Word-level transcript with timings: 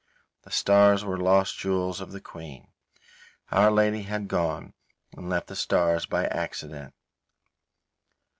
The 0.41 0.49
stars 0.49 1.05
were 1.05 1.15
lost 1.19 1.59
jewels 1.59 2.01
of 2.01 2.11
the 2.11 2.19
Queen. 2.19 2.69
Our 3.51 3.69
Lady 3.69 4.01
had 4.01 4.27
gone 4.27 4.73
and 5.15 5.29
left 5.29 5.45
the 5.45 5.55
stars 5.55 6.07
by 6.07 6.25
accident. 6.25 6.95